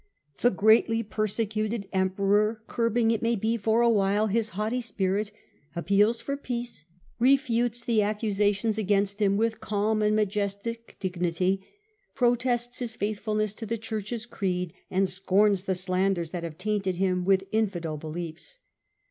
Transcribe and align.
The 0.39 0.49
greatly 0.49 1.03
persecuted 1.03 1.87
Emperor, 1.93 2.63
curbing, 2.65 3.11
it 3.11 3.21
may 3.21 3.35
be, 3.35 3.55
for 3.55 3.81
a 3.81 3.89
while 3.91 4.25
his 4.25 4.49
haughty 4.57 4.81
spirit, 4.81 5.29
appeals 5.75 6.21
for 6.21 6.35
peace, 6.35 6.85
refutes 7.19 7.83
the 7.85 8.01
accusations 8.01 8.79
against 8.79 9.21
him 9.21 9.37
with 9.37 9.59
calm 9.59 10.01
and 10.01 10.15
majestic 10.15 10.95
dignity, 10.99 11.61
protests 12.15 12.79
his 12.79 12.95
faithfulness 12.95 13.53
to 13.53 13.67
the 13.67 13.77
Church's 13.77 14.25
creed, 14.25 14.73
and 14.89 15.07
scorns 15.07 15.65
the 15.65 15.75
slanders 15.75 16.31
that 16.31 16.43
have 16.43 16.57
tainted 16.57 16.95
him 16.95 17.23
with 17.23 17.47
infidel 17.51 17.95
beliefs. 17.95 18.57